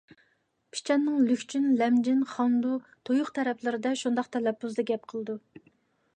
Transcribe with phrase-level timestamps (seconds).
[0.75, 2.73] پىچاننىڭ لۈكچۈن، لەمجىن، خاندۇ،
[3.11, 5.41] تۇيۇق تەرەپلىرىدە شۇنداق تەلەپپۇزدا گەپ قىلىدۇ.